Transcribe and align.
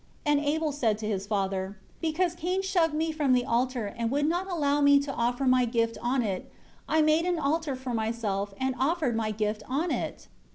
30 0.25 0.35
And 0.39 0.45
Abel 0.47 0.71
said 0.71 0.97
to 0.97 1.07
his 1.07 1.27
father, 1.27 1.77
"Because 2.01 2.33
Cain 2.33 2.63
shoved 2.63 2.95
me 2.95 3.11
from 3.11 3.33
the 3.33 3.45
altar, 3.45 3.85
and 3.85 4.09
would 4.09 4.25
not 4.25 4.49
allow 4.49 4.81
me 4.81 4.97
to 4.97 5.13
offer 5.13 5.45
my 5.45 5.63
gift 5.63 5.95
on 6.01 6.23
it, 6.23 6.51
I 6.89 7.03
made 7.03 7.25
an 7.27 7.37
altar 7.37 7.75
for 7.75 7.93
myself 7.93 8.51
and 8.59 8.73
offered 8.79 9.15
my 9.15 9.29
gift 9.29 9.61
on 9.67 9.91
it." 9.91 10.27